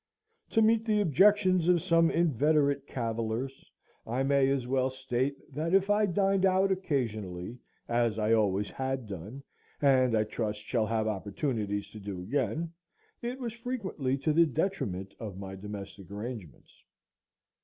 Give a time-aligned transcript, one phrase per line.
[0.49, 3.69] To meet the objections of some inveterate cavillers,
[4.07, 9.05] I may as well state, that if I dined out occasionally, as I always had
[9.05, 9.43] done,
[9.79, 12.73] and I trust shall have opportunities to do again,
[13.21, 16.81] it was frequently to the detriment of my domestic arrangements.